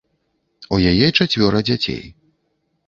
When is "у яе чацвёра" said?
0.77-1.59